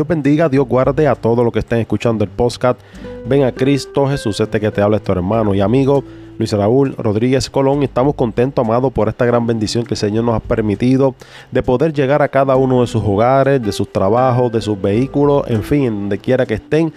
[0.00, 2.80] Dios bendiga, Dios guarde a todos los que estén escuchando el podcast.
[3.26, 6.02] Ven a Cristo Jesús, este que te habla, es tu hermano y amigo
[6.40, 7.82] Luis Raúl Rodríguez Colón.
[7.82, 11.14] Estamos contentos, amados, por esta gran bendición que el Señor nos ha permitido
[11.50, 15.44] de poder llegar a cada uno de sus hogares, de sus trabajos, de sus vehículos,
[15.48, 16.94] en fin, donde quiera que estén.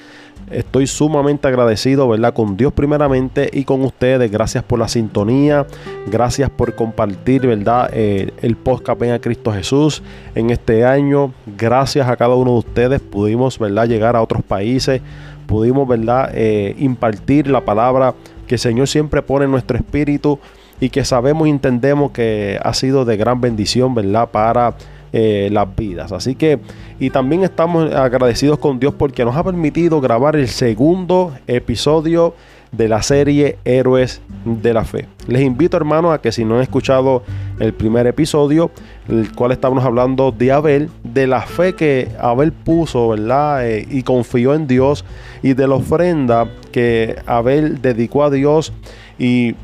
[0.49, 2.33] Estoy sumamente agradecido, ¿verdad?
[2.33, 4.31] Con Dios primeramente y con ustedes.
[4.31, 5.67] Gracias por la sintonía.
[6.07, 7.89] Gracias por compartir, ¿verdad?
[7.91, 10.01] Eh, el podcast Ven a Cristo Jesús
[10.35, 11.33] en este año.
[11.57, 13.01] Gracias a cada uno de ustedes.
[13.01, 13.89] Pudimos, ¿verdad?
[13.89, 15.01] Llegar a otros países.
[15.47, 16.31] Pudimos, ¿verdad?
[16.33, 18.13] Eh, impartir la palabra
[18.47, 20.39] que el Señor siempre pone en nuestro espíritu
[20.79, 24.29] y que sabemos y entendemos que ha sido de gran bendición, ¿verdad?
[24.29, 24.75] Para
[25.13, 26.11] eh, las vidas.
[26.11, 26.59] Así que,
[26.99, 32.33] y también estamos agradecidos con Dios porque nos ha permitido grabar el segundo episodio
[32.71, 35.07] de la serie Héroes de la Fe.
[35.27, 37.23] Les invito, hermanos, a que si no han escuchado
[37.59, 38.71] el primer episodio,
[39.07, 43.67] el cual estábamos hablando de Abel, de la fe que Abel puso, ¿verdad?
[43.67, 45.05] Eh, y confió en Dios,
[45.41, 48.73] y de la ofrenda que Abel dedicó a Dios,
[49.17, 49.55] y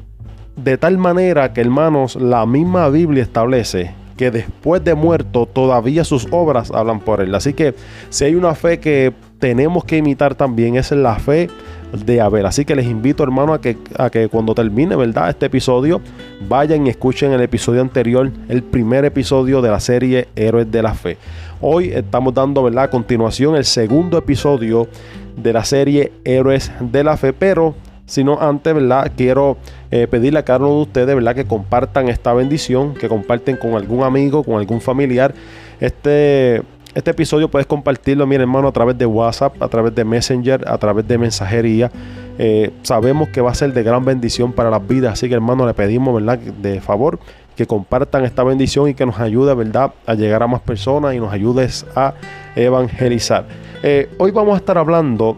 [0.55, 6.27] de tal manera que, hermanos, la misma Biblia establece que después de muerto todavía sus
[6.31, 7.33] obras hablan por él.
[7.33, 7.73] Así que
[8.09, 11.49] si hay una fe que tenemos que imitar también, es la fe
[11.93, 12.45] de Abel.
[12.45, 15.29] Así que les invito, hermano, a que, a que cuando termine, ¿verdad?
[15.29, 16.01] Este episodio,
[16.47, 20.93] vayan y escuchen el episodio anterior, el primer episodio de la serie Héroes de la
[20.93, 21.17] Fe.
[21.61, 22.85] Hoy estamos dando, ¿verdad?
[22.85, 24.87] A continuación, el segundo episodio
[25.35, 27.75] de la serie Héroes de la Fe, pero
[28.09, 29.11] sino antes, ¿verdad?
[29.15, 29.57] Quiero
[29.91, 31.35] eh, pedirle a cada uno de ustedes, ¿verdad?
[31.35, 35.33] Que compartan esta bendición, que comparten con algún amigo, con algún familiar.
[35.79, 36.63] Este,
[36.95, 40.77] este episodio puedes compartirlo, mi hermano, a través de WhatsApp, a través de Messenger, a
[40.77, 41.91] través de mensajería.
[42.39, 45.67] Eh, sabemos que va a ser de gran bendición para las vidas, así que hermano,
[45.67, 46.39] le pedimos, ¿verdad?
[46.39, 47.19] De favor
[47.55, 51.19] que compartan esta bendición y que nos ayude, ¿verdad?, a llegar a más personas y
[51.19, 52.13] nos ayudes a
[52.55, 53.45] evangelizar.
[53.83, 55.37] Eh, hoy vamos a estar hablando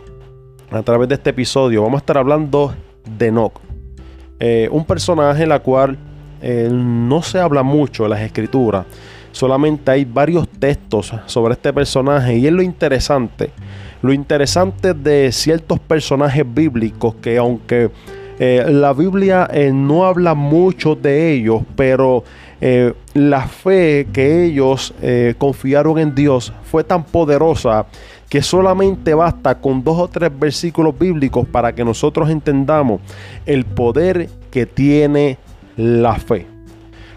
[0.70, 2.74] a través de este episodio vamos a estar hablando
[3.18, 3.60] de Enoch.
[4.40, 5.98] Eh, un personaje en la cual
[6.42, 8.86] no se habla mucho en las escrituras.
[9.32, 13.52] Solamente hay varios textos sobre este personaje y es lo interesante.
[14.02, 17.92] Lo interesante de ciertos personajes bíblicos que aunque
[18.40, 22.24] eh, la Biblia no habla mucho de ellos, pero
[23.16, 24.94] la fe que ellos
[25.40, 27.88] confiaron en Dios fue tan poderosa
[28.32, 33.02] que solamente basta con dos o tres versículos bíblicos para que nosotros entendamos
[33.46, 35.38] el poder que tiene
[35.76, 36.51] la fe.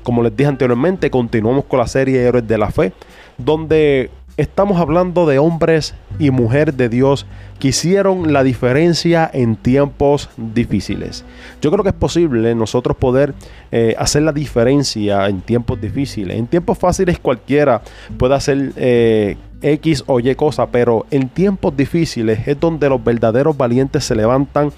[0.05, 2.93] Como les dije anteriormente, continuamos con la serie Héroes de la Fe,
[3.39, 7.25] donde estamos hablando de hombres y mujeres de Dios
[7.59, 11.25] que hicieron la diferencia en tiempos difíciles.
[11.63, 13.35] Yo creo que es posible nosotros poder
[13.73, 16.37] eh, hacer la diferencia en tiempos difíciles.
[16.37, 17.81] En tiempos fáciles cualquiera
[18.19, 23.57] puede hacer eh, X o Y cosa, pero en tiempos difíciles es donde los verdaderos
[23.57, 24.71] valientes se levantan,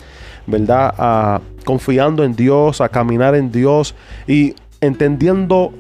[0.47, 1.41] ¿verdad?
[1.65, 3.97] confiando en Dios, a caminar en Dios
[4.29, 4.55] y
[4.87, 5.73] entendiendo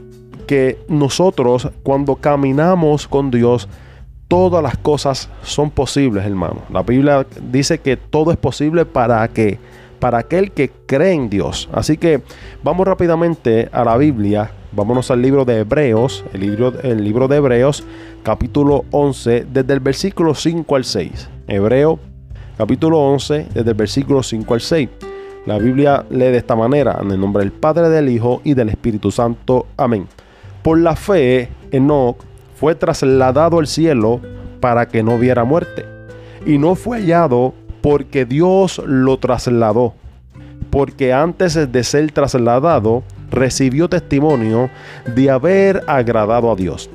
[0.47, 3.69] que nosotros cuando caminamos con Dios,
[4.29, 6.63] todas las cosas son posibles, hermano.
[6.71, 9.59] La Biblia dice que todo es posible para que
[9.99, 11.69] para aquel que cree en Dios.
[11.73, 12.23] Así que
[12.63, 14.51] vamos rápidamente a la Biblia.
[14.73, 17.83] Vámonos al libro de Hebreos, el libro, el libro de Hebreos,
[18.23, 21.31] capítulo 11, desde el versículo 5 al 6.
[21.49, 21.99] Hebreo,
[22.59, 24.89] capítulo 11, desde el versículo 5 al 6.
[25.47, 28.69] La Biblia lee de esta manera, en el nombre del Padre, del Hijo y del
[28.69, 29.67] Espíritu Santo.
[29.77, 30.09] Amén.
[30.63, 32.17] Por la fe, Enoch
[32.57, 34.21] fue trasladado al cielo
[34.61, 35.85] para que no viera muerte.
[36.45, 39.95] Y no fue hallado porque Dios lo trasladó.
[40.71, 44.69] Porque antes de ser trasladado, recibió testimonio
[45.15, 46.91] de haber agradado a Dios.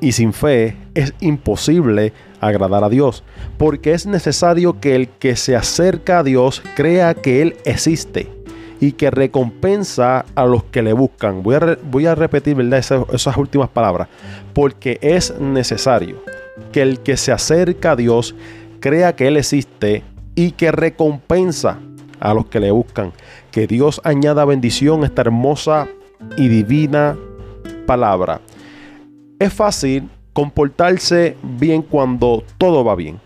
[0.00, 2.12] Y sin fe es imposible
[2.46, 3.24] agradar a Dios,
[3.58, 8.30] porque es necesario que el que se acerca a Dios crea que Él existe
[8.80, 11.42] y que recompensa a los que le buscan.
[11.42, 12.78] Voy a, voy a repetir ¿verdad?
[12.78, 14.08] Esas, últimas palabras.
[14.52, 16.22] Porque es necesario
[16.72, 18.34] que el que se acerca a Dios
[18.80, 20.02] crea que Él existe
[20.34, 21.78] y que recompensa
[22.20, 23.12] a los que le buscan.
[23.50, 25.88] Que Dios añada bendición a esta hermosa
[26.36, 27.16] y divina
[27.86, 28.40] palabra.
[29.38, 33.18] Es fácil comportarse bien cuando todo va bien.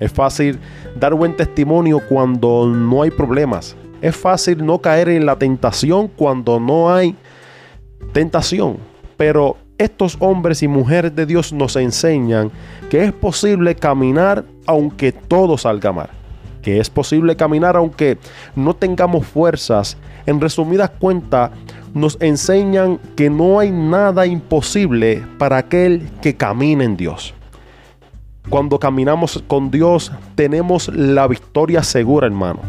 [0.00, 0.58] Es fácil
[0.98, 3.76] dar buen testimonio cuando no hay problemas.
[4.02, 7.16] Es fácil no caer en la tentación cuando no hay
[8.12, 8.76] tentación.
[9.16, 12.50] Pero estos hombres y mujeres de Dios nos enseñan
[12.90, 16.10] que es posible caminar aunque todo salga mal.
[16.62, 18.18] Que es posible caminar aunque
[18.54, 19.96] no tengamos fuerzas.
[20.28, 21.52] En resumidas cuentas,
[21.94, 27.32] nos enseñan que no hay nada imposible para aquel que camina en Dios.
[28.50, 32.60] cuando caminamos con Dios, tenemos la victoria segura, hermano.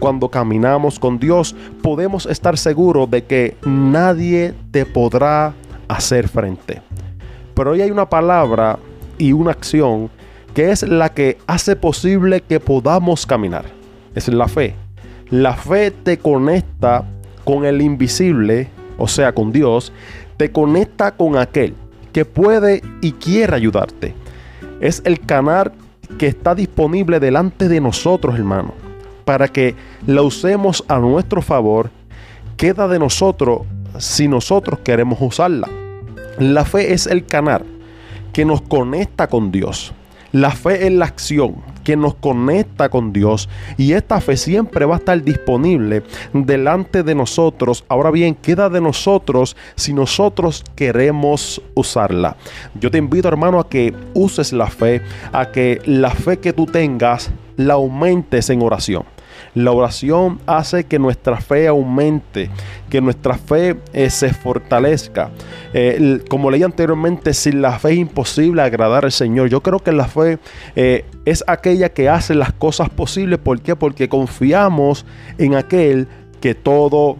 [0.00, 5.54] Cuando caminamos con Dios, podemos estar seguros de que nadie te podrá
[5.86, 6.82] hacer frente.
[7.54, 8.80] Pero hoy hay una palabra
[9.16, 10.10] y una acción
[10.54, 13.64] que es la que hace posible que podamos caminar.
[14.12, 14.74] Es la fe.
[15.30, 17.04] La fe te conecta
[17.44, 19.92] con el invisible, o sea, con Dios,
[20.36, 21.74] te conecta con aquel
[22.12, 24.14] que puede y quiere ayudarte.
[24.80, 25.72] Es el canal
[26.18, 28.72] que está disponible delante de nosotros, hermano,
[29.24, 29.74] para que
[30.06, 31.90] la usemos a nuestro favor.
[32.56, 33.62] Queda de nosotros
[33.98, 35.68] si nosotros queremos usarla.
[36.38, 37.64] La fe es el canal
[38.32, 39.92] que nos conecta con Dios.
[40.30, 44.96] La fe es la acción que nos conecta con Dios y esta fe siempre va
[44.96, 46.02] a estar disponible
[46.32, 47.84] delante de nosotros.
[47.86, 52.36] Ahora bien, queda de nosotros si nosotros queremos usarla.
[52.74, 55.00] Yo te invito hermano a que uses la fe,
[55.30, 59.04] a que la fe que tú tengas la aumentes en oración.
[59.54, 62.50] La oración hace que nuestra fe aumente,
[62.90, 65.30] que nuestra fe eh, se fortalezca.
[65.72, 69.48] Eh, como leí anteriormente, sin la fe es imposible agradar al Señor.
[69.48, 70.38] Yo creo que la fe
[70.74, 73.38] eh, es aquella que hace las cosas posibles.
[73.38, 73.76] ¿Por qué?
[73.76, 75.06] Porque confiamos
[75.38, 76.08] en aquel
[76.40, 77.16] que todo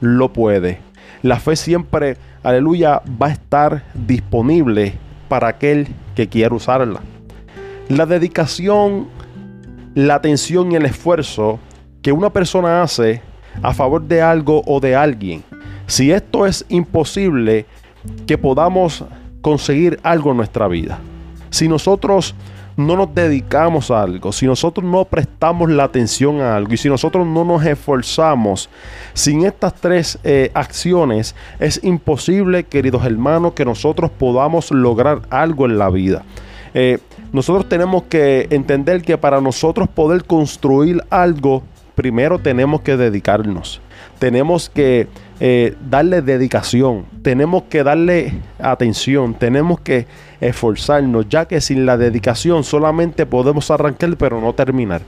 [0.00, 0.78] lo puede.
[1.22, 4.94] La fe siempre, aleluya, va a estar disponible
[5.28, 7.00] para aquel que quiera usarla.
[7.88, 9.08] La dedicación,
[9.94, 11.58] la atención y el esfuerzo
[12.02, 13.22] que una persona hace
[13.62, 15.42] a favor de algo o de alguien,
[15.86, 17.66] si esto es imposible
[18.26, 19.04] que podamos
[19.40, 20.98] conseguir algo en nuestra vida,
[21.50, 22.34] si nosotros
[22.76, 26.88] no nos dedicamos a algo, si nosotros no prestamos la atención a algo y si
[26.88, 28.70] nosotros no nos esforzamos,
[29.12, 35.78] sin estas tres eh, acciones es imposible, queridos hermanos, que nosotros podamos lograr algo en
[35.78, 36.24] la vida.
[36.74, 36.98] Eh,
[37.32, 41.62] nosotros tenemos que entender que para nosotros poder construir algo,
[41.94, 43.80] primero tenemos que dedicarnos.
[44.18, 45.08] Tenemos que
[45.40, 47.06] eh, darle dedicación.
[47.22, 49.34] Tenemos que darle atención.
[49.34, 50.06] Tenemos que
[50.40, 55.02] esforzarnos, ya que sin la dedicación solamente podemos arrancar, pero no terminar.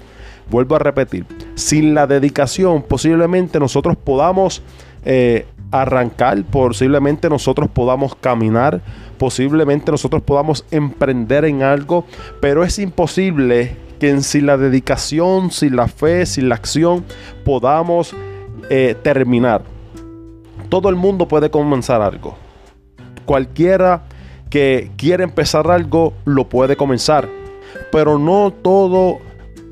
[0.50, 1.24] Vuelvo a repetir,
[1.54, 4.62] sin la dedicación posiblemente nosotros podamos
[5.04, 8.80] eh, arrancar, posiblemente nosotros podamos caminar,
[9.19, 12.04] posiblemente nosotros podamos emprender en algo,
[12.40, 17.04] pero es imposible que sin la dedicación, sin la fe, sin la acción,
[17.44, 18.14] podamos
[18.69, 19.62] eh, terminar.
[20.69, 22.36] Todo el mundo puede comenzar algo.
[23.24, 24.02] Cualquiera
[24.50, 27.28] que quiera empezar algo lo puede comenzar.
[27.90, 29.19] Pero no todo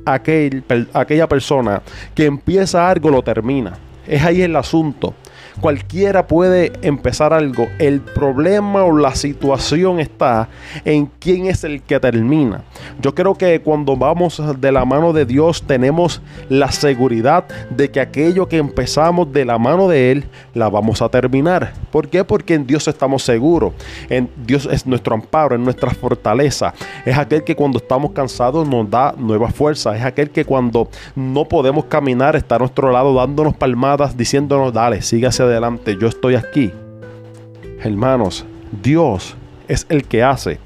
[0.07, 0.65] aquel,
[0.95, 1.83] aquella persona
[2.15, 3.79] que empieza algo lo termina.
[4.07, 5.15] Es ahí el asunto.
[5.61, 7.69] Cualquiera puede empezar algo.
[7.79, 10.49] El problema o la situación está
[10.87, 12.63] en quién es el que termina.
[13.01, 18.01] Yo creo que cuando vamos de la mano de Dios tenemos la seguridad de que
[18.01, 20.25] aquello que empezamos de la mano de Él
[20.55, 21.75] la vamos a terminar.
[21.91, 22.25] ¿Por qué?
[22.25, 23.75] Porque en Dios estamos seguros.
[24.09, 26.73] En Dios es nuestro amparo, es nuestra fortaleza.
[27.05, 29.95] Es aquel que cuando estamos cansados nos da nueva fuerza.
[29.95, 35.03] Es aquel que cuando no podemos caminar está a nuestro lado dándonos palmadas, diciéndonos, dale,
[35.03, 36.73] sigue hacia adelante, yo estoy aquí.
[37.83, 38.45] Hermanos,
[38.83, 39.37] Dios
[39.69, 40.59] es el que hace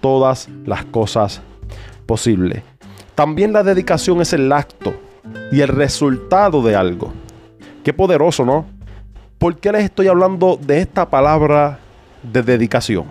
[0.00, 1.40] todas las cosas
[2.06, 2.62] posibles.
[3.14, 4.94] También la dedicación es el acto
[5.50, 7.12] y el resultado de algo.
[7.84, 8.66] Qué poderoso, ¿no?
[9.38, 11.78] ¿Por qué les estoy hablando de esta palabra
[12.22, 13.04] de dedicación?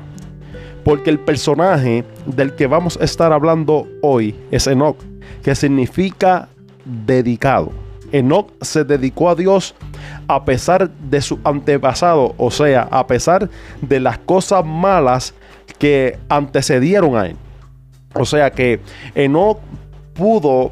[0.84, 4.98] Porque el personaje del que vamos a estar hablando hoy es Enoch,
[5.44, 6.50] que significa
[6.86, 7.72] dedicado.
[8.12, 9.76] Enoch se dedicó a Dios
[10.28, 13.50] a pesar de su antepasado, o sea, a pesar
[13.82, 15.34] de las cosas malas
[15.80, 17.36] que antecedieron a él.
[18.14, 18.80] O sea que
[19.16, 19.60] Enoch
[20.14, 20.72] pudo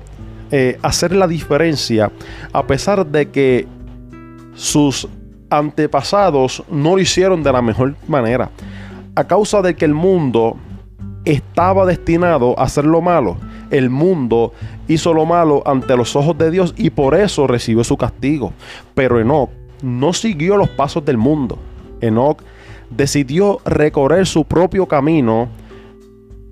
[0.51, 2.11] eh, hacer la diferencia
[2.53, 3.67] a pesar de que
[4.55, 5.07] sus
[5.49, 8.49] antepasados no lo hicieron de la mejor manera.
[9.15, 10.57] A causa de que el mundo
[11.23, 13.37] estaba destinado a hacer lo malo,
[13.71, 14.53] el mundo
[14.87, 18.53] hizo lo malo ante los ojos de Dios y por eso recibió su castigo.
[18.93, 19.49] Pero Enoch
[19.81, 21.57] no siguió los pasos del mundo.
[22.01, 22.41] Enoch
[22.89, 25.49] decidió recorrer su propio camino,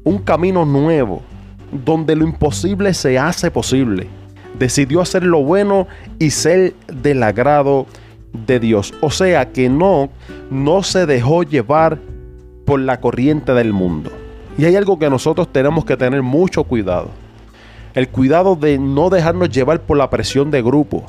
[0.04, 1.22] un camino nuevo,
[1.86, 4.08] donde lo imposible se hace posible.
[4.58, 5.88] Decidió hacer lo bueno
[6.20, 7.88] y ser del agrado
[8.46, 8.94] de Dios.
[9.02, 10.12] O sea que Enoch
[10.50, 12.00] no se dejó llevar
[12.66, 14.12] por la corriente del mundo.
[14.58, 17.10] Y hay algo que nosotros tenemos que tener mucho cuidado.
[17.94, 21.06] El cuidado de no dejarnos llevar por la presión de grupo.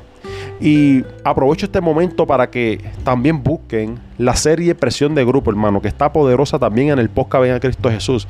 [0.60, 5.88] Y aprovecho este momento para que también busquen la serie Presión de Grupo, hermano, que
[5.88, 8.28] está poderosa también en el podcast Ven a Cristo Jesús.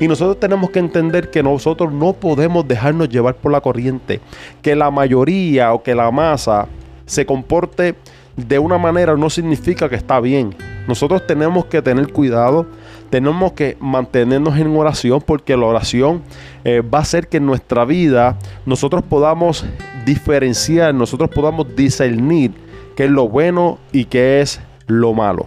[0.00, 4.20] Y nosotros tenemos que entender que nosotros no podemos dejarnos llevar por la corriente,
[4.62, 6.66] que la mayoría o que la masa
[7.04, 7.94] se comporte
[8.36, 10.54] de una manera no significa que está bien.
[10.88, 12.66] Nosotros tenemos que tener cuidado,
[13.10, 16.22] tenemos que mantenernos en oración porque la oración
[16.64, 19.64] eh, va a hacer que en nuestra vida nosotros podamos
[20.04, 22.52] diferenciar, nosotros podamos discernir
[22.96, 25.46] qué es lo bueno y qué es lo malo.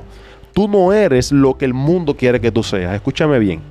[0.53, 2.93] Tú no eres lo que el mundo quiere que tú seas.
[2.95, 3.61] Escúchame bien.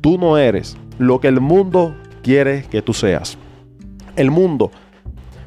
[0.00, 3.38] Tú no eres lo que el mundo quiere que tú seas.
[4.14, 4.70] El mundo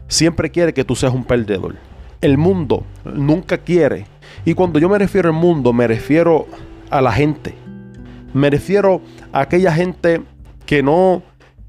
[0.07, 1.75] siempre quiere que tú seas un perdedor
[2.21, 4.05] el mundo nunca quiere.
[4.45, 6.47] Y cuando yo me refiero al mundo, me refiero
[6.89, 7.55] a la gente.
[8.33, 10.21] Me refiero a aquella gente
[10.65, 11.23] que no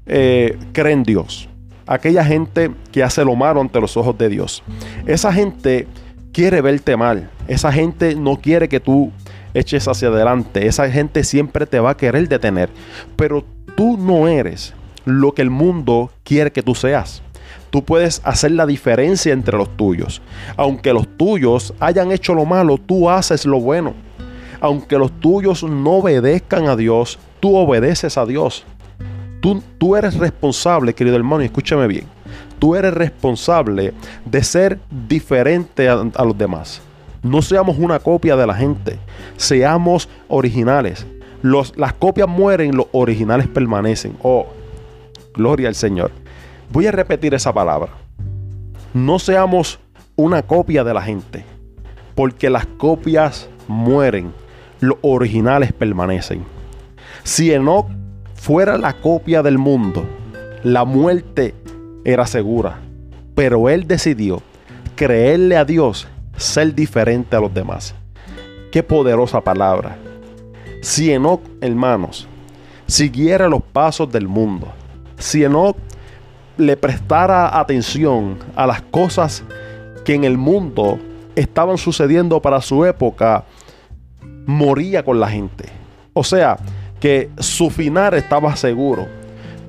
[0.05, 1.49] eh, cree en Dios.
[1.85, 4.63] Aquella gente que hace lo malo ante los ojos de Dios.
[5.05, 5.87] Esa gente
[6.31, 7.29] quiere verte mal.
[7.47, 9.11] Esa gente no quiere que tú
[9.53, 10.67] eches hacia adelante.
[10.67, 12.69] Esa gente siempre te va a querer detener.
[13.17, 13.43] Pero
[13.75, 14.73] tú no eres
[15.05, 17.21] lo que el mundo quiere que tú seas
[17.73, 20.21] tú puedes hacer la diferencia entre los tuyos.
[20.57, 23.95] Aunque los tuyos hayan hecho lo malo, tú haces lo bueno.
[24.63, 28.63] Aunque los tuyos no obedezcan a Dios, tú obedeces a Dios.
[29.41, 32.05] Tú, tú eres responsable, querido hermano, y escúchame bien.
[32.59, 33.93] Tú eres responsable
[34.23, 36.81] de ser diferente a, los demás.
[37.21, 38.99] No seamos una copia de la gente,
[39.35, 41.05] seamos originales.
[41.41, 44.15] Los, las copias mueren, los originales permanecen.
[44.23, 44.47] Oh,
[45.33, 46.11] gloria al Señor.
[46.71, 47.89] Voy a repetir esa palabra.
[48.93, 49.77] No seamos
[50.15, 51.43] una copia de la gente,
[52.15, 54.31] porque las copias mueren,
[54.83, 56.43] los originales permanecen.
[57.23, 57.87] Si Enoch
[58.35, 60.05] fuera la copia del mundo,
[60.63, 61.55] la muerte
[62.03, 62.79] era segura,
[63.33, 64.41] pero él decidió
[64.95, 67.95] creerle a Dios, ser diferente a los demás.
[68.71, 69.95] Qué poderosa palabra.
[70.81, 72.27] Si Enoch, hermanos,
[72.85, 74.67] siguiera los pasos del mundo,
[75.17, 75.77] si Enoch
[76.57, 79.43] le prestara atención a las cosas
[80.03, 80.99] que en el mundo
[81.35, 83.45] estaban sucediendo para su época,
[84.45, 85.65] moría con la gente.
[86.13, 86.57] O sea,
[86.99, 89.07] que su final estaba seguro.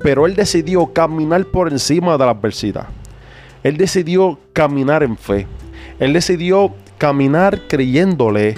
[0.01, 2.87] Pero él decidió caminar por encima de la adversidad.
[3.63, 5.47] Él decidió caminar en fe.
[5.99, 8.55] Él decidió caminar creyéndole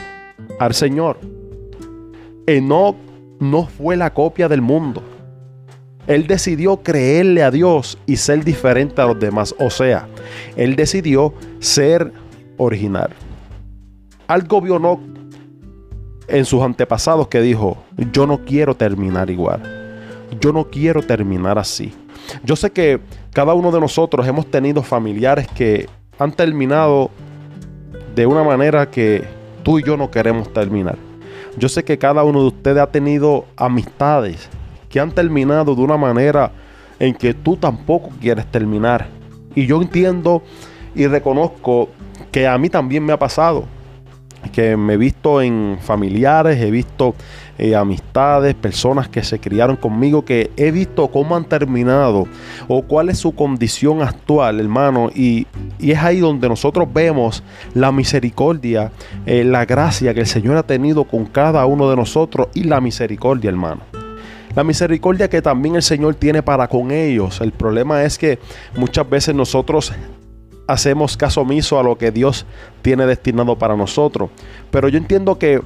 [0.59, 1.17] al Señor.
[2.45, 2.95] Enoch
[3.39, 5.01] no fue la copia del mundo.
[6.07, 9.55] Él decidió creerle a Dios y ser diferente a los demás.
[9.59, 10.07] O sea,
[10.55, 12.13] él decidió ser
[12.57, 13.09] original.
[14.27, 14.99] Algo vio no
[16.27, 17.77] en sus antepasados que dijo,
[18.11, 19.61] yo no quiero terminar igual.
[20.39, 21.93] Yo no quiero terminar así.
[22.43, 22.99] Yo sé que
[23.33, 25.87] cada uno de nosotros hemos tenido familiares que
[26.19, 27.09] han terminado
[28.15, 29.23] de una manera que
[29.63, 30.97] tú y yo no queremos terminar.
[31.57, 34.49] Yo sé que cada uno de ustedes ha tenido amistades
[34.89, 36.51] que han terminado de una manera
[36.99, 39.07] en que tú tampoco quieres terminar.
[39.55, 40.43] Y yo entiendo
[40.95, 41.89] y reconozco
[42.31, 43.65] que a mí también me ha pasado.
[44.49, 47.15] Que me he visto en familiares, he visto
[47.57, 52.27] eh, amistades, personas que se criaron conmigo, que he visto cómo han terminado
[52.67, 55.09] o cuál es su condición actual, hermano.
[55.13, 55.47] Y,
[55.79, 58.91] es ahí donde nosotros vemos la misericordia,
[59.25, 62.81] eh, la gracia que el Señor ha tenido con cada uno de nosotros y la
[62.81, 63.81] misericordia, hermano.
[64.55, 67.41] La misericordia que también el Señor tiene para con ellos.
[67.41, 68.39] El problema es que
[68.75, 69.93] muchas veces nosotros
[70.67, 72.45] hacemos caso omiso a lo que Dios
[72.81, 74.29] tiene destinado para nosotros.
[74.69, 75.61] Pero yo entiendo que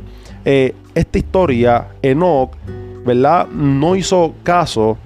[0.46, 2.56] eh, esta historia, Enoch,
[3.06, 3.48] ¿verdad?
[3.48, 4.98] No hizo caso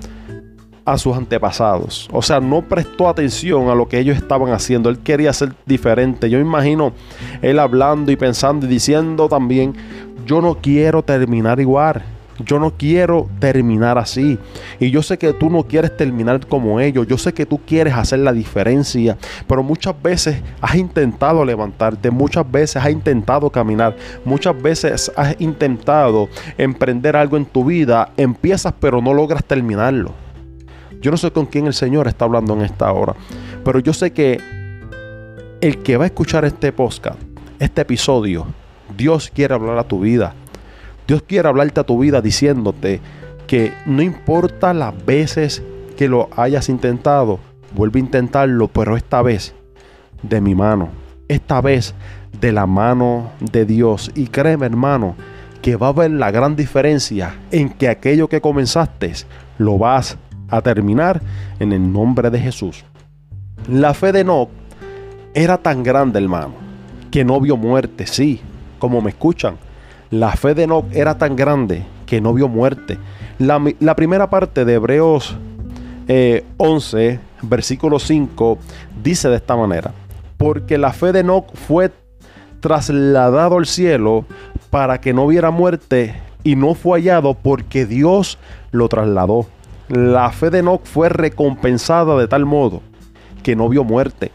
[0.86, 2.08] a sus antepasados.
[2.12, 4.90] O sea, no prestó atención a lo que ellos estaban haciendo.
[4.90, 6.30] Él quería ser diferente.
[6.30, 6.94] Yo imagino
[7.42, 9.74] él hablando y pensando y diciendo también,
[10.26, 12.04] yo no quiero terminar igual.
[12.40, 14.38] Yo no quiero terminar así.
[14.80, 17.08] Y yo sé que tú no quieres terminar como ellos.
[17.08, 19.18] Yo sé que tú quieres hacer la diferencia.
[19.48, 22.12] Pero muchas veces has intentado levantarte.
[22.12, 23.96] Muchas veces has intentado caminar.
[24.26, 26.28] Muchas veces has intentado
[26.58, 28.12] emprender algo en tu vida.
[28.18, 30.12] Empiezas pero no logras terminarlo.
[31.02, 33.14] Yo no sé con quién el Señor está hablando en esta hora.
[33.64, 34.40] Pero yo sé que
[35.62, 37.20] el que va a escuchar este podcast,
[37.60, 38.46] este episodio,
[38.98, 40.34] Dios quiere hablar a tu vida.
[41.08, 43.02] Dios quiere hablarte a tu vida diciéndote
[43.48, 45.64] que no importa las veces
[45.98, 47.40] que lo hayas intentado,
[47.74, 49.54] vuelve a intentarlo, pero esta vez
[50.24, 50.90] de mi mano,
[51.28, 51.94] esta vez
[52.40, 54.12] de la mano de Dios.
[54.16, 55.16] Y créeme hermano,
[55.62, 59.14] que va a haber la gran diferencia en que aquello que comenzaste
[59.58, 60.18] lo vas
[60.50, 61.22] a terminar
[61.60, 62.84] en el nombre de Jesús.
[63.70, 64.50] La fe de Enoch
[65.34, 66.54] era tan grande, hermano,
[67.10, 68.42] que no vio muerte, sí,
[68.80, 69.58] como me escuchan.
[70.12, 72.98] La fe de Enoch era tan grande que no vio muerte.
[73.40, 75.36] La, primera parte de Hebreos
[76.58, 78.58] 11, eh, versículo 5,
[79.04, 79.92] dice de esta manera,
[80.38, 81.92] porque la fe de Enoch fue
[82.60, 84.26] trasladado al cielo
[84.70, 88.38] para que no viera muerte y no fue hallado porque Dios
[88.72, 89.48] lo trasladó.
[89.90, 92.82] La fe de Enoch fue recompensada de tal modo
[93.44, 94.32] que no vio muerte.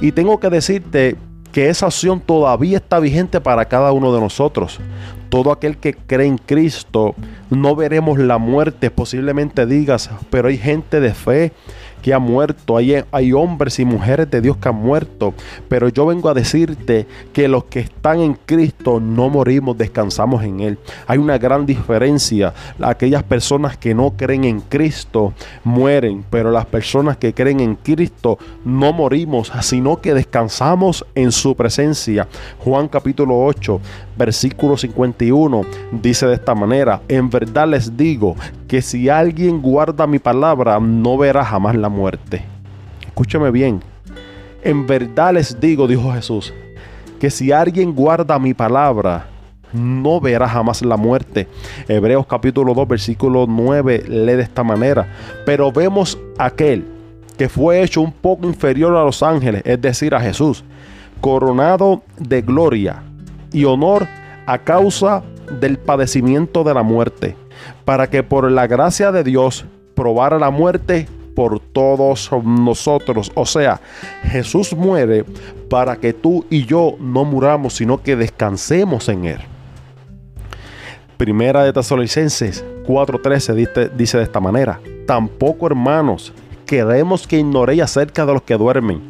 [0.00, 1.16] Y tengo que decirte
[1.52, 4.80] que esa acción todavía está vigente para cada uno de nosotros.
[5.28, 7.14] Todo aquel que cree en Cristo,
[7.50, 8.90] no veremos la muerte.
[8.90, 11.52] Posiblemente digas, pero hay gente de fe
[12.02, 15.34] que ha muerto, hay, hay hombres y mujeres de Dios que han muerto,
[15.68, 20.60] pero yo vengo a decirte que los que están en Cristo no morimos, descansamos en
[20.60, 20.78] Él.
[21.06, 22.52] Hay una gran diferencia.
[22.80, 25.32] Aquellas personas que no creen en Cristo
[25.64, 31.54] mueren, pero las personas que creen en Cristo no morimos, sino que descansamos en su
[31.54, 32.26] presencia.
[32.58, 33.80] Juan capítulo 8,
[34.16, 38.36] versículo 51 dice de esta manera, en verdad les digo
[38.72, 42.42] que si alguien guarda mi palabra, no verá jamás la muerte.
[43.06, 43.82] Escúchame bien.
[44.64, 46.54] En verdad les digo, dijo Jesús,
[47.20, 49.26] que si alguien guarda mi palabra,
[49.74, 51.48] no verá jamás la muerte.
[51.86, 55.06] Hebreos capítulo 2, versículo 9 lee de esta manera.
[55.44, 56.86] Pero vemos aquel
[57.36, 60.64] que fue hecho un poco inferior a los ángeles, es decir, a Jesús,
[61.20, 63.02] coronado de gloria
[63.52, 64.08] y honor
[64.46, 65.22] a causa
[65.60, 67.36] del padecimiento de la muerte,
[67.84, 73.32] para que por la gracia de Dios probara la muerte por todos nosotros.
[73.34, 73.80] O sea,
[74.24, 75.24] Jesús muere
[75.68, 79.38] para que tú y yo no muramos, sino que descansemos en Él.
[81.16, 86.32] Primera de Tesalonicenses 4:13 dice, de esta manera, tampoco hermanos,
[86.66, 89.00] queremos que ignoréis acerca de los que duermen,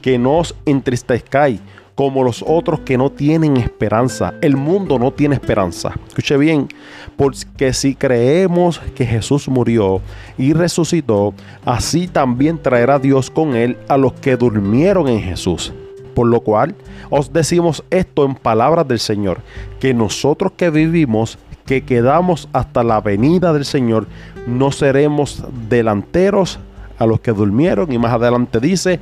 [0.00, 1.60] que no os entristezcáis
[1.94, 4.34] como los otros que no tienen esperanza.
[4.40, 5.92] El mundo no tiene esperanza.
[6.08, 6.68] Escuche bien,
[7.16, 10.00] porque si creemos que Jesús murió
[10.38, 15.72] y resucitó, así también traerá Dios con él a los que durmieron en Jesús.
[16.14, 16.74] Por lo cual
[17.10, 19.40] os decimos esto en palabras del Señor,
[19.80, 24.06] que nosotros que vivimos, que quedamos hasta la venida del Señor,
[24.46, 26.58] no seremos delanteros
[26.98, 27.90] a los que durmieron.
[27.92, 29.00] Y más adelante dice,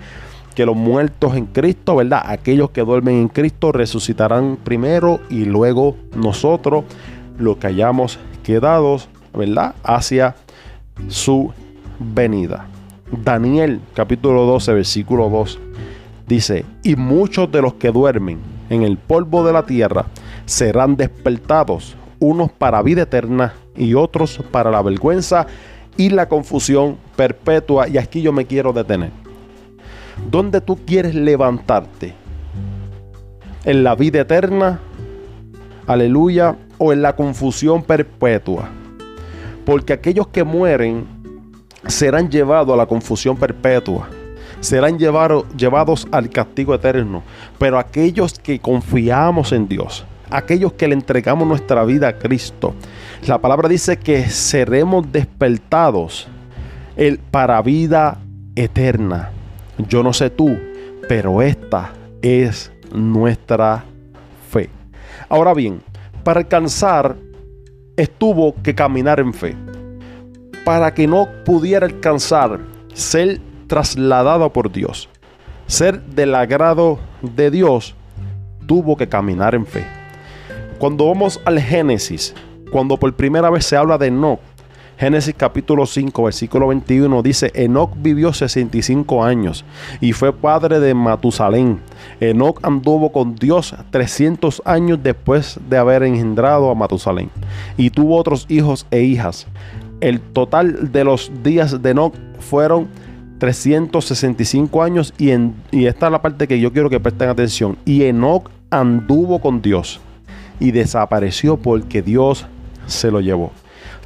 [0.54, 2.22] que los muertos en Cristo, ¿verdad?
[2.24, 6.84] Aquellos que duermen en Cristo resucitarán primero y luego nosotros,
[7.38, 8.98] los que hayamos quedado,
[9.34, 9.74] ¿verdad?
[9.82, 10.36] Hacia
[11.08, 11.52] su
[11.98, 12.66] venida.
[13.10, 15.58] Daniel capítulo 12, versículo 2
[16.26, 18.38] dice, y muchos de los que duermen
[18.70, 20.06] en el polvo de la tierra
[20.46, 25.46] serán despertados, unos para vida eterna y otros para la vergüenza
[25.96, 27.88] y la confusión perpetua.
[27.88, 29.10] Y aquí yo me quiero detener.
[30.28, 32.14] ¿Dónde tú quieres levantarte?
[33.64, 34.80] ¿En la vida eterna?
[35.86, 36.56] Aleluya.
[36.78, 38.70] ¿O en la confusión perpetua?
[39.66, 41.06] Porque aquellos que mueren
[41.86, 44.08] serán llevados a la confusión perpetua.
[44.60, 47.22] Serán llevados al castigo eterno.
[47.58, 52.74] Pero aquellos que confiamos en Dios, aquellos que le entregamos nuestra vida a Cristo,
[53.26, 56.28] la palabra dice que seremos despertados
[57.30, 58.18] para vida
[58.54, 59.30] eterna.
[59.88, 60.58] Yo no sé tú,
[61.08, 63.84] pero esta es nuestra
[64.50, 64.68] fe.
[65.28, 65.80] Ahora bien,
[66.24, 67.16] para alcanzar,
[67.96, 69.56] estuvo que caminar en fe.
[70.64, 72.60] Para que no pudiera alcanzar,
[72.92, 75.08] ser trasladado por Dios,
[75.66, 77.94] ser del agrado de Dios,
[78.66, 79.84] tuvo que caminar en fe.
[80.78, 82.34] Cuando vamos al Génesis,
[82.70, 84.40] cuando por primera vez se habla de Enoch,
[85.00, 89.64] Génesis capítulo 5, versículo 21 dice, Enoch vivió 65 años
[89.98, 91.80] y fue padre de Matusalén.
[92.20, 97.30] Enoch anduvo con Dios 300 años después de haber engendrado a Matusalén
[97.78, 99.46] y tuvo otros hijos e hijas.
[100.02, 102.86] El total de los días de Enoch fueron
[103.38, 107.78] 365 años y, en, y esta es la parte que yo quiero que presten atención.
[107.86, 109.98] Y Enoch anduvo con Dios
[110.58, 112.44] y desapareció porque Dios
[112.84, 113.50] se lo llevó.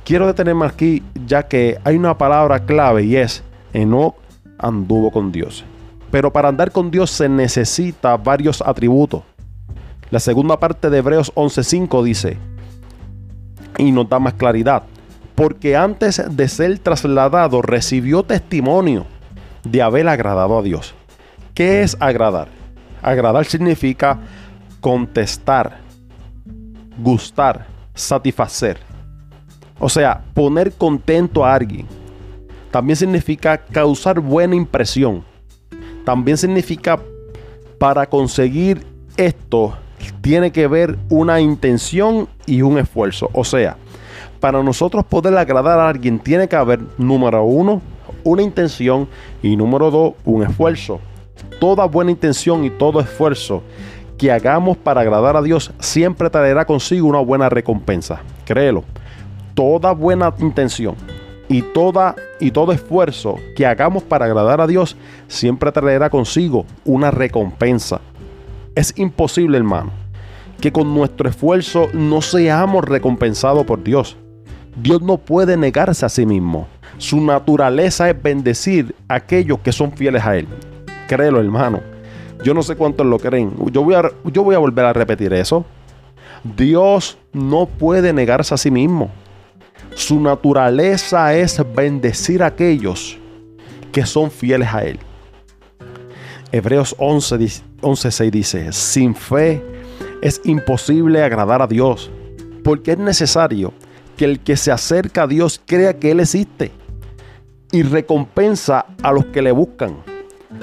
[0.05, 4.15] Quiero detenerme aquí ya que hay una palabra clave y es Enoch
[4.59, 5.65] anduvo con Dios.
[6.11, 9.23] Pero para andar con Dios se necesita varios atributos.
[10.11, 12.37] La segunda parte de Hebreos 11:5 dice,
[13.79, 14.85] y nos da más claridad,
[15.35, 19.07] porque antes de ser trasladado recibió testimonio
[19.65, 20.95] de haber agradado a Dios.
[21.55, 22.49] ¿Qué es agradar?
[23.03, 24.21] Agradar significa
[24.81, 25.79] contestar,
[26.99, 28.94] gustar, satisfacer.
[29.85, 31.87] O sea, poner contento a alguien.
[32.71, 35.23] También significa causar buena impresión.
[36.07, 36.99] También significa
[37.79, 38.87] Para conseguir
[39.19, 39.77] esto
[40.23, 43.29] tiene que ver una intención y un esfuerzo.
[43.35, 43.77] O sea,
[44.41, 47.83] para nosotros poder agradar a alguien tiene que haber, número uno,
[48.23, 49.07] una intención
[49.43, 50.99] y número dos, un esfuerzo.
[51.61, 53.63] Toda buena intención y todo esfuerzo
[54.17, 58.23] que hagamos para agradar a Dios siempre traerá consigo una buena recompensa.
[58.47, 58.83] Créelo.
[59.55, 60.97] Toda buena intención
[61.49, 64.97] y, toda, y todo esfuerzo que hagamos para agradar a Dios
[65.29, 68.01] siempre traerá consigo una recompensa.
[68.75, 69.93] Es imposible, hermano,
[70.61, 74.17] que con nuestro esfuerzo no seamos recompensados por Dios.
[74.77, 76.67] Dios no puede negarse a sí mismo.
[76.99, 80.49] Su naturaleza es bendecir a aquellos que son fieles a Él.
[81.07, 81.81] Créelo, hermano.
[82.43, 83.53] Yo no sé cuántos lo creen.
[83.71, 85.65] Yo voy, a, yo voy a volver a repetir eso.
[86.57, 89.11] Dios no puede negarse a sí mismo.
[89.95, 93.19] Su naturaleza es bendecir a aquellos
[93.93, 94.99] que son fieles a Él.
[96.51, 99.63] Hebreos 11, 11 dice, sin fe
[100.21, 102.11] es imposible agradar a Dios,
[102.63, 103.73] porque es necesario
[104.17, 106.73] que el que se acerca a Dios crea que Él existe
[107.73, 109.97] y recompensa a los que le buscan.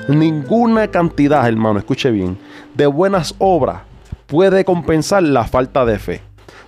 [0.07, 2.37] Ninguna cantidad, hermano, escuche bien,
[2.73, 3.81] de buenas obras
[4.27, 6.21] puede compensar la falta de fe.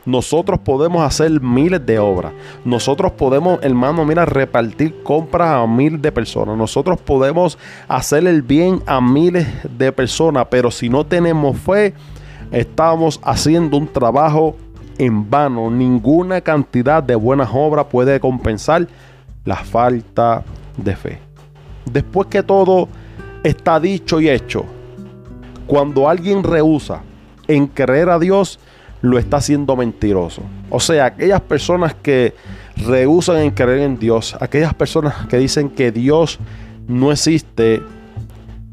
[0.06, 2.34] Nosotros podemos hacer miles de obras.
[2.66, 6.58] Nosotros podemos, hermano, mira, repartir compras a miles de personas.
[6.58, 10.48] Nosotros podemos hacer el bien a miles de personas.
[10.50, 11.94] Pero si no tenemos fe,
[12.52, 14.58] estamos haciendo un trabajo
[14.98, 15.72] en vano.
[15.72, 18.88] Ninguna cantidad de buenas obras puede compensar
[19.46, 20.44] la falta
[20.76, 21.20] de fe.
[21.86, 22.90] Después que todo
[23.44, 24.66] está dicho y hecho,
[25.68, 27.02] cuando alguien rehúsa
[27.48, 28.60] en creer a Dios,
[29.04, 30.42] lo está haciendo mentiroso.
[30.70, 32.34] O sea, aquellas personas que
[32.78, 36.40] rehusan en creer en Dios, aquellas personas que dicen que Dios
[36.88, 37.84] no existe,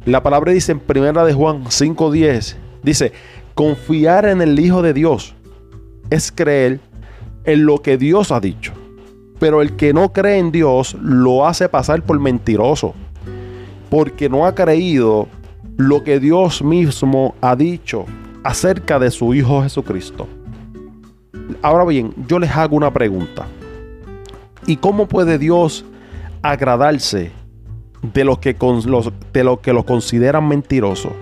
[0.04, 3.12] la palabra dice en primera de Juan 5:10, dice,
[3.54, 5.34] confiar en el Hijo de Dios
[6.10, 6.78] es creer
[7.44, 8.72] en lo que Dios ha dicho.
[9.40, 12.94] Pero el que no cree en Dios lo hace pasar por mentiroso.
[13.88, 15.26] Porque no ha creído
[15.76, 18.06] lo que Dios mismo ha dicho
[18.44, 20.28] acerca de su Hijo Jesucristo.
[21.62, 23.46] Ahora bien, yo les hago una pregunta.
[24.66, 25.84] ¿Y cómo puede Dios
[26.42, 27.32] agradarse
[28.02, 28.56] de los que,
[29.32, 31.12] de lo que lo consideran mentiroso?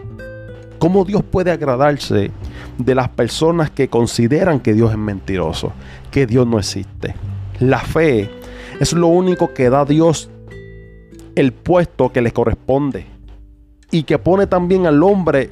[0.78, 2.30] ¿Cómo Dios puede agradarse
[2.78, 5.72] de las personas que consideran que Dios es mentiroso,
[6.10, 7.14] que Dios no existe?
[7.58, 8.30] La fe
[8.78, 10.30] es lo único que da a Dios
[11.34, 13.06] el puesto que le corresponde
[13.90, 15.50] y que pone también al hombre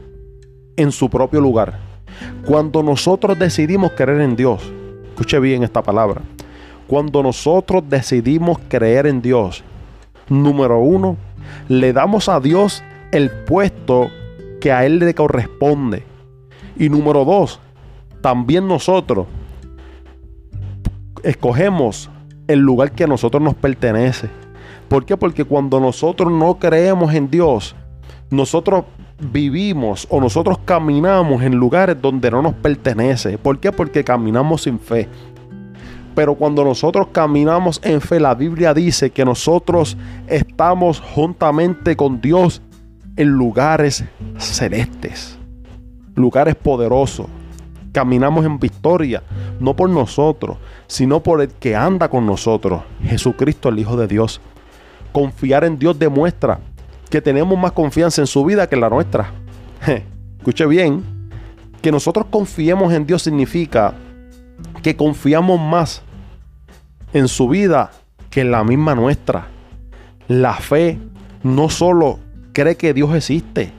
[0.76, 1.78] en su propio lugar.
[2.44, 4.62] Cuando nosotros decidimos creer en Dios,
[5.08, 6.22] escuche bien esta palabra,
[6.86, 9.64] cuando nosotros decidimos creer en Dios,
[10.28, 11.16] número uno,
[11.68, 14.10] le damos a Dios el puesto
[14.60, 16.04] que a Él le corresponde.
[16.76, 17.60] Y número dos,
[18.20, 19.26] también nosotros
[21.22, 22.10] escogemos
[22.46, 24.28] el lugar que a nosotros nos pertenece.
[24.88, 25.16] ¿Por qué?
[25.16, 27.74] Porque cuando nosotros no creemos en Dios,
[28.30, 28.84] nosotros
[29.18, 33.38] vivimos o nosotros caminamos en lugares donde no nos pertenece.
[33.38, 33.72] ¿Por qué?
[33.72, 35.08] Porque caminamos sin fe.
[36.14, 42.62] Pero cuando nosotros caminamos en fe, la Biblia dice que nosotros estamos juntamente con Dios
[43.16, 44.04] en lugares
[44.38, 45.38] celestes,
[46.14, 47.26] lugares poderosos.
[47.92, 49.22] Caminamos en victoria,
[49.58, 54.40] no por nosotros, sino por el que anda con nosotros, Jesucristo el Hijo de Dios.
[55.12, 56.60] Confiar en Dios demuestra
[57.10, 59.32] que tenemos más confianza en su vida que en la nuestra.
[60.38, 61.02] escuche bien,
[61.82, 63.94] que nosotros confiemos en Dios significa
[64.82, 66.02] que confiamos más
[67.12, 67.90] en su vida
[68.30, 69.48] que en la misma nuestra.
[70.28, 70.98] La fe
[71.42, 72.18] no solo
[72.52, 73.72] cree que Dios existe,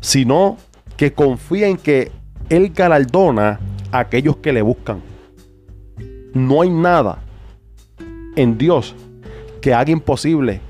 [0.00, 0.56] sino
[0.96, 2.12] que confía en que
[2.48, 3.60] Él galardona
[3.90, 5.00] a aquellos que le buscan.
[6.34, 7.18] No hay nada
[8.36, 8.94] en Dios
[9.60, 10.60] que haga imposible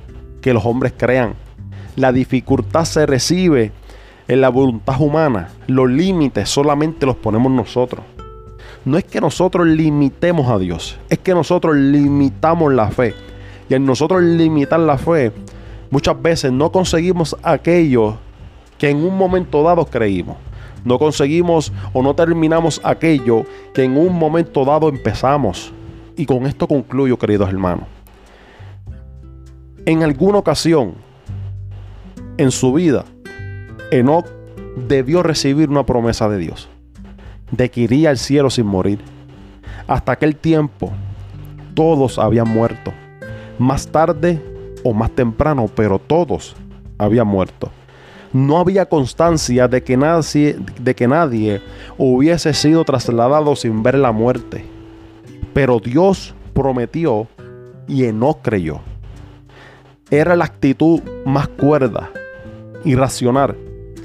[0.41, 1.35] que los hombres crean.
[1.97, 3.73] La dificultad se recibe
[4.29, 5.51] en la voluntad humana.
[5.67, 8.05] Los límites solamente los ponemos nosotros.
[8.85, 13.15] No es que nosotros limitemos a Dios, es que nosotros limitamos la fe.
[13.69, 15.33] Y en nosotros limitar la fe,
[15.91, 18.17] muchas veces no conseguimos aquello
[18.79, 20.37] que en un momento dado creímos.
[20.85, 25.73] No conseguimos o no terminamos aquello que en un momento dado empezamos.
[26.17, 27.85] Y con esto concluyo, queridos hermanos.
[29.87, 30.95] En alguna ocasión,
[32.43, 33.05] en su vida,
[33.91, 34.27] Enoch
[34.77, 36.69] debió recibir una promesa de Dios,
[37.51, 39.01] de que iría al cielo sin morir.
[39.87, 40.93] Hasta aquel tiempo,
[41.75, 42.93] todos habían muerto.
[43.59, 44.43] Más tarde
[44.83, 46.57] o más temprano, pero todos
[46.99, 47.71] habían muerto.
[48.33, 51.61] no había constancia de que, nadie, de que nadie
[51.99, 54.65] hubiese sido trasladado sin ver la muerte.
[55.53, 57.29] Pero Dios prometió
[57.87, 58.81] y Enoch creyó.
[60.11, 62.11] Era la actitud más cuerda
[62.85, 62.97] y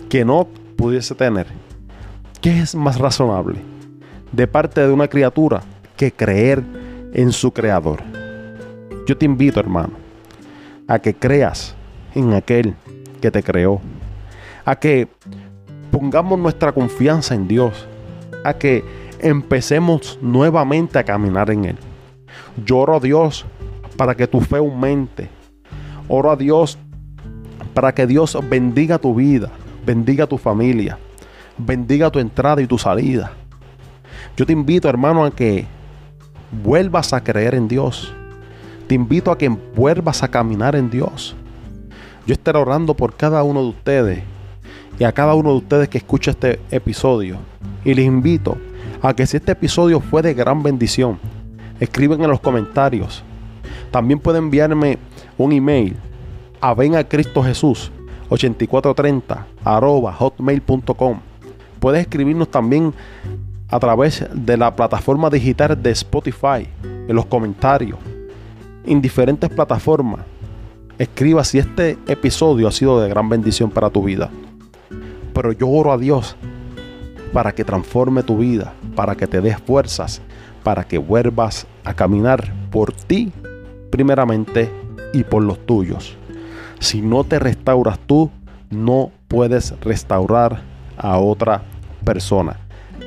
[0.09, 1.47] que Enoch pudiese tener.
[2.41, 3.59] ¿Qué es más razonable
[4.31, 5.61] de parte de una criatura
[5.95, 6.63] que creer
[7.13, 8.01] en su creador?
[9.07, 9.93] Yo te invito, hermano,
[10.87, 11.75] a que creas
[12.13, 12.75] en aquel
[13.21, 13.81] que te creó,
[14.65, 15.07] a que
[15.91, 17.87] pongamos nuestra confianza en Dios,
[18.43, 18.83] a que
[19.19, 21.77] empecemos nuevamente a caminar en Él.
[22.65, 23.45] Yo oro a Dios
[23.97, 25.29] para que tu fe aumente.
[26.07, 26.77] Oro a Dios
[27.77, 29.51] para que Dios bendiga tu vida,
[29.85, 30.97] bendiga tu familia,
[31.59, 33.33] bendiga tu entrada y tu salida.
[34.35, 35.67] Yo te invito, hermano, a que
[36.63, 38.11] vuelvas a creer en Dios.
[38.87, 41.35] Te invito a que vuelvas a caminar en Dios.
[42.25, 44.23] Yo estaré orando por cada uno de ustedes
[44.97, 47.37] y a cada uno de ustedes que escucha este episodio.
[47.85, 48.57] Y les invito
[49.03, 51.19] a que si este episodio fue de gran bendición,
[51.79, 53.23] escriben en los comentarios.
[53.91, 54.97] También pueden enviarme
[55.37, 55.95] un email
[56.61, 57.91] a ven a Cristo Jesús
[58.29, 61.19] 8430 arroba hotmail.com.
[61.79, 62.93] Puedes escribirnos también
[63.69, 67.99] a través de la plataforma digital de Spotify, en los comentarios,
[68.85, 70.21] en diferentes plataformas.
[70.97, 74.29] Escriba si este episodio ha sido de gran bendición para tu vida.
[75.33, 76.35] Pero yo oro a Dios
[77.33, 80.21] para que transforme tu vida, para que te des fuerzas,
[80.63, 83.31] para que vuelvas a caminar por ti
[83.91, 84.71] primeramente
[85.13, 86.17] y por los tuyos.
[86.79, 88.29] Si no te restauras tú,
[88.69, 90.61] no puedes restaurar
[90.97, 91.63] a otra
[92.03, 92.57] persona.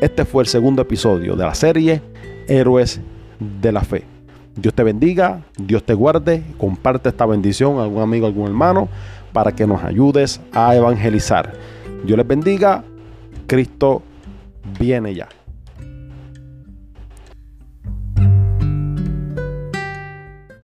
[0.00, 2.02] Este fue el segundo episodio de la serie
[2.48, 3.00] Héroes
[3.38, 4.04] de la Fe.
[4.56, 8.88] Dios te bendiga, Dios te guarde, comparte esta bendición a algún amigo, algún hermano,
[9.32, 11.52] para que nos ayudes a evangelizar.
[12.04, 12.84] Dios les bendiga,
[13.46, 14.02] Cristo
[14.78, 15.28] viene ya.